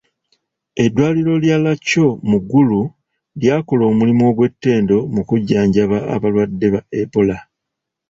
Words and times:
Eddwaliro 0.83 1.33
lya 1.43 1.57
Lacor 1.65 2.13
mu 2.29 2.37
Gulu 2.49 2.81
lyakola 3.39 3.83
omulimu 3.91 4.23
ogw'ettendo 4.31 4.97
mu 5.13 5.21
kujjanjaba 5.29 5.97
abalwadde 6.15 6.67
ba 6.73 6.81
Ebola. 7.01 7.37